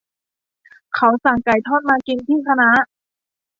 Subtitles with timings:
[0.95, 2.69] เขาสั่งไก่ทอดมากินที่คณะ